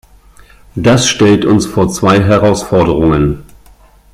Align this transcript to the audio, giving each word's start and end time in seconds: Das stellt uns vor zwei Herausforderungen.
Das 0.73 1.07
stellt 1.07 1.45
uns 1.45 1.67
vor 1.67 1.87
zwei 1.91 2.23
Herausforderungen. 2.23 3.43